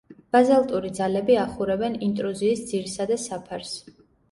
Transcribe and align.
ბაზალტური 0.35 0.89
ძალები 0.99 1.35
ახურებენ 1.43 1.99
ინტრუზიის 2.09 2.65
ძირსა 2.73 3.09
და 3.15 3.21
საფარს. 3.29 3.79